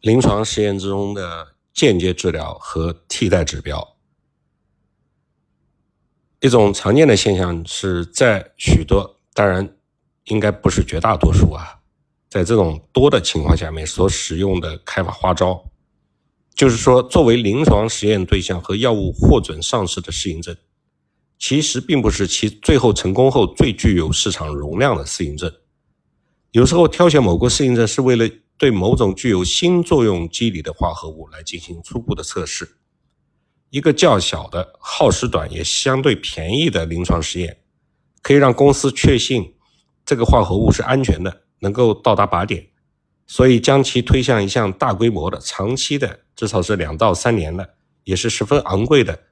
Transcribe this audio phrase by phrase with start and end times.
[0.00, 3.96] 临床实验之中的间接治疗和替代指标。
[6.40, 9.76] 一种常见的现象是在许多，当然
[10.26, 11.80] 应该不是绝大多数啊，
[12.28, 15.64] 在这种多的情况下面所使用的开发花招，
[16.54, 20.56] 就是说作为临床实验对象和药物获准上市的适应症，
[21.40, 25.52] 其实并不是其最后成功后最具有市场容量的适应症。
[26.52, 28.28] 有时候挑选某个适应症是为了
[28.58, 32.76] 对某种具有新作用机理的化合物来进行初步的测试。
[33.70, 37.58] 一个较小的、耗时短也相对便宜的临床实验，
[38.20, 39.54] 可以让公司确信
[40.04, 42.66] 这个化合物是安全的，能够到达靶点，
[43.26, 49.24] 所以将其推向一项大规模的、长期的，至少是两到三年的，也是十分昂贵的，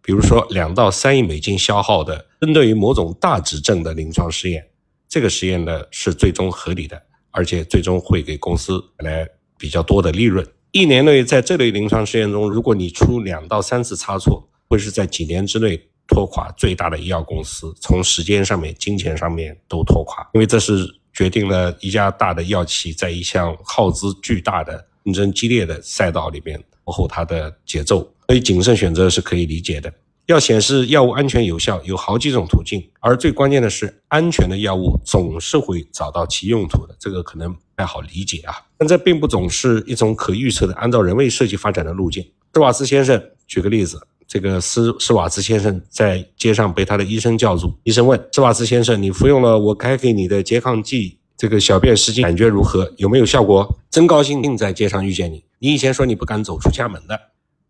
[0.00, 4.70] 比如说两到三亿美金消耗的，针对于某种大指症的临床实验。
[5.08, 10.46] 这个实验呢是最终合理的，而且最终会给公司带来比较多的利润。
[10.72, 29.92] 一年内，在这类临床试验中，如果你出两到三次差错，会是在几年之内拖垮最大的医药公司，从时间上面、金钱上面都拖垮，因为这是决定了一家大的药企在一项耗资巨大的、竞争激烈的赛道里面落后它的节奏，所以谨慎选择是可以理解的。
[30.30, 36.94] 要显示药物安全有效，有好几种途径，而最关键的是，安全的药物总是会找到其用途的。
[37.00, 42.24] 这个可能不太好理解啊，但这并不总是一种可预测的、按照人为设计发展的路径。
[42.54, 52.92] 施瓦茨先生举个例子，这个施施瓦茨先生在街上被他的医生叫住，医生问施瓦茨先生：“你服用了我开给你的拮抗剂，这个小便失禁，感觉如何？
[52.98, 55.42] 有没有效果？”真高兴，定在街上遇见你。
[55.58, 57.18] 你以前说你不敢走出家门的。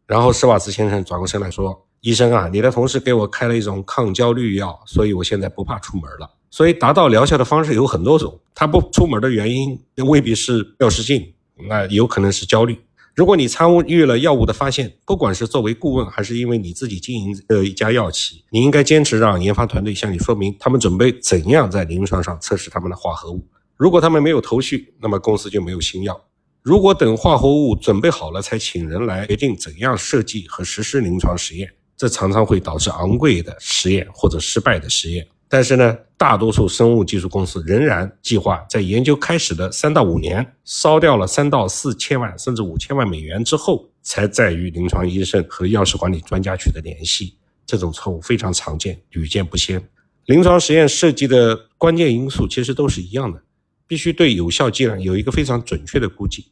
[0.06, 1.86] 然后施瓦茨先生转过身来说。
[2.02, 6.30] 医生啊，你的同事给我开了一种抗焦虑药，所以我现在不怕出门了。
[6.50, 8.40] 所以达到疗效的方式有很多种。
[8.54, 11.34] 他不出门的原因未必是尿失禁，
[11.68, 12.78] 那有可能是焦虑。
[13.14, 23.46] 如果你参与了药物的发现，不管是作为顾问还是因为你自己经营的一家药企，你应该坚持让研发团队向你说明他们准备怎样在临床上测试他们的化合物。
[23.76, 26.18] 如果他们没有头绪，那么公司就没有新药。
[26.62, 31.70] 如果等化合物准备好了才请人来决定怎样设计和实施临床实验。
[32.00, 35.28] 这常常会导致昂贵的实验或者失败的实验。
[35.50, 47.36] 但是呢，大多数生物技术公司仍然计划在研究开始的三到五年，烧掉了三到四千万甚至五千万美元之后，才再与临床医生和药师管理专家取得联系。
[47.66, 49.86] 这种错误非常常见，屡见不鲜。
[50.24, 53.42] 临床实验设计的关键因素其实都是一样的，
[53.86, 56.46] 必须对有效剂量有一个非常准确的估计。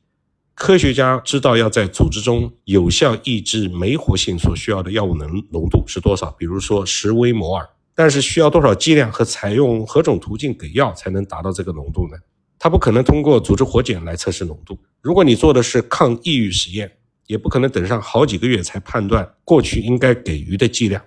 [0.58, 7.64] 科学家知道要在组织中有效抑制酶活性所需要的药物浓浓度是多少，比如说十微摩尔，
[7.94, 12.18] 但是需要多少剂量和采用何种途径给药才能达到这个浓度呢？
[12.58, 14.76] 它不可能通过组织活检来测试浓度。
[15.00, 16.90] 如果你做的是抗抑郁实验，
[17.28, 21.00] 也不可能等上好几个月才判断过去应该给予的剂量。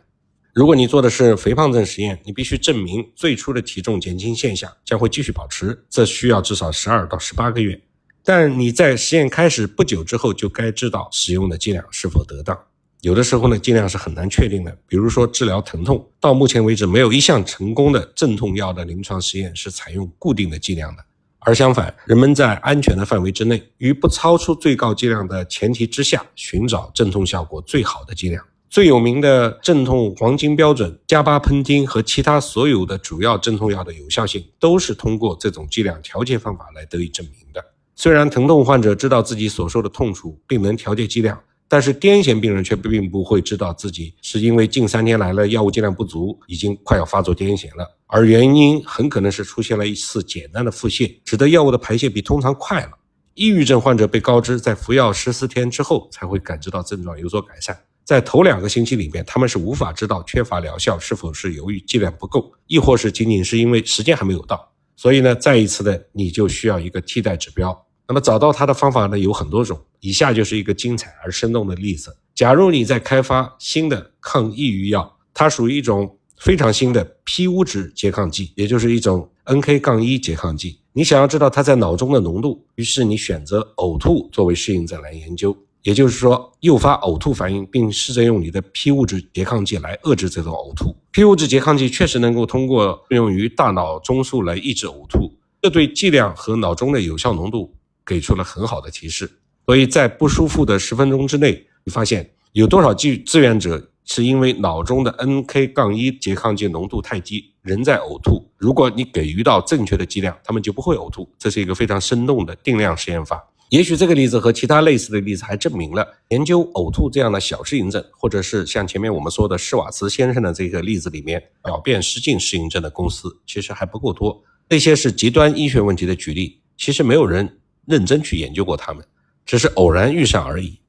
[0.54, 7.82] 如果你做的是肥胖症实验，你必须证明最初的体重减轻现象将会继续保持，这需要至少十二到十八个月。
[8.24, 12.58] 但你在实验开始不久之后就该知道使用的剂量是否得当。
[13.02, 14.78] 有的时候呢，剂量是很难确定的。
[14.88, 21.04] 比如说治疗疼痛，到目前为止没有一项成功的镇痛药的临床实验是采用固定的剂量的。
[21.40, 28.46] 而相反，人们在安全的范围之内，于不超出最高剂量的前提之下，寻找镇痛效果最好的剂量。
[28.70, 37.66] 最有名的镇痛黄金标准加巴喷汀和其他所有的主要镇痛药的有效性，都是通过这种剂量调节方法来得以证明的。
[37.96, 52.92] 虽然疼痛患者知道自己所受的痛楚，并能调节剂量，但是癫痫病人却并不会知道自己是因为近三天来了药物剂量不足，已经快要发作癫痫了，而原因很可能是出现了一次简单的腹泻，使得药物的排泄比通常快了。
[53.34, 64.71] 抑郁症患者被告知在服药十四天之后才会感知到症状有所改善，在头两个星期里面，他们是无法知道缺乏疗效是否是由于剂量不够，亦或是仅仅是因为时间还没有到。
[65.02, 67.88] 所以呢，再一次的，你就需要一个替代指标。
[68.08, 72.16] 那么找到它的方法呢有很多种，以下就是一个精彩而生动的例子。
[72.36, 80.82] 假如你在开发新的抗抑郁药，它属于一种非常新的 P 物质拮抗剂，也就是一种 NK- 杠一拮抗剂。
[80.94, 90.96] 你想要知道它在脑中的浓度，于是你选择呕吐作为适应症来研究，也就是说诱发呕吐反应，并试着用你的 P 物质拮抗剂来遏制这种呕吐。
[91.12, 95.32] P 物质拮抗剂确实能够通过作用于大脑中枢来抑制呕吐，
[95.62, 97.74] 这对剂量和脑中的有效浓度。
[98.04, 99.32] 给出了很好的提示，
[99.66, 108.50] 所以在不舒服的十分钟之内，你发现有多少志志愿者是因为脑中的 NK- 杠一拮抗剂浓度太低，仍在呕吐。
[108.58, 111.30] 如果你给予到正确的剂量，他们就不会呕吐。
[111.38, 113.42] 这是一个非常生动的定量实验法。
[113.72, 124.44] 也许这个例子和其他类似的例子还证明了，研究呕吐这样的小适应症，或者是像前面我们说的施瓦茨先生的这个例子里面，表变失禁适应症的公司其实还不够多。
[124.68, 129.06] 那些是极端医学问题的举例，其实没有人认真去研究过他们，
[129.46, 130.82] 只是偶然遇上而已。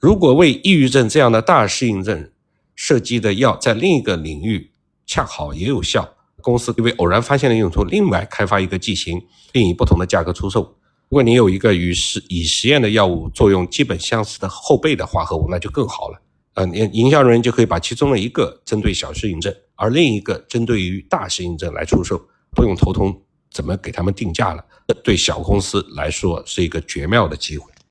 [0.00, 2.32] 如果为抑郁症这样的大适应症
[2.74, 4.72] 设计的药在另一个领域
[5.06, 9.22] 恰好也有效，公司因为偶然发现了用途，另外开发一个剂型，
[9.52, 10.76] 并以不同的价格出售。
[11.10, 16.22] 如果你有一个与实以实验的药物作用基本相似的后备的化合物，那就更好了。
[16.54, 22.16] 呃，营营销人员就可以把其中的一个针对小适应症，而另一个针对于大适应症来出售，
[22.54, 23.20] 不用头痛
[23.50, 24.64] 怎么给他们定价了。
[25.02, 27.69] 对小公司来说是一个绝妙的机会。